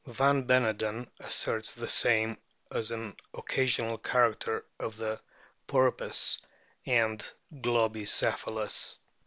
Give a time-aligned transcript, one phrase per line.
[0.07, 2.35] Van Beneden asserts the same
[2.71, 5.21] as an occasional character of the
[5.67, 6.39] Porpoise
[6.87, 8.97] and Globicephalus.